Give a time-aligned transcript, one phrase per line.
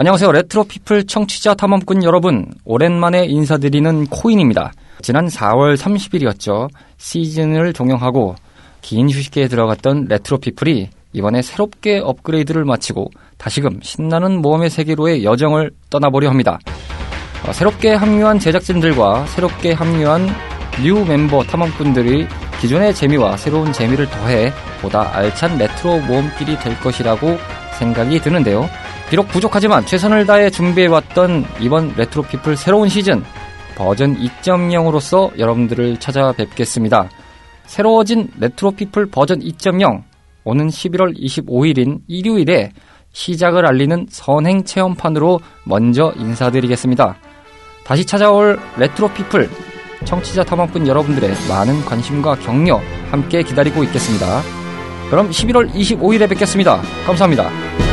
[0.00, 0.30] 안녕하세요.
[0.30, 2.46] 레트로피플 청취자 탐험꾼 여러분.
[2.64, 4.70] 오랜만에 인사드리는 코인입니다.
[5.02, 6.68] 지난 4월 30일이었죠.
[6.98, 8.36] 시즌을 종영하고
[8.80, 16.60] 긴 휴식기에 들어갔던 레트로피플이 이번에 새롭게 업그레이드를 마치고 다시금 신나는 모험의 세계로의 여정을 떠나보려 합니다.
[17.44, 20.28] 어, 새롭게 합류한 제작진들과 새롭게 합류한
[20.80, 22.28] new 멤버 탐험꾼들이
[22.60, 27.36] 기존의 재미와 새로운 재미를 더해 보다 알찬 레트로 모험길이 될 것이라고
[27.80, 28.68] 생각이 드는데요.
[29.10, 33.24] 비록 부족하지만 최선을 다해 준비해왔던 이번 레트로피플 새로운 시즌
[33.74, 37.08] 버전 2.0으로서 여러분들을 찾아뵙겠습니다.
[37.64, 40.02] 새로워진 레트로피플 버전 2.0
[40.44, 42.72] 오는 11월 25일인 일요일에
[43.12, 47.16] 시작을 알리는 선행 체험판으로 먼저 인사드리겠습니다.
[47.84, 49.48] 다시 찾아올 레트로피플
[50.04, 52.80] 청취자 탐험꾼 여러분들의 많은 관심과 격려
[53.10, 54.42] 함께 기다리고 있겠습니다.
[55.10, 56.82] 그럼 11월 25일에 뵙겠습니다.
[57.06, 57.87] 감사합니다.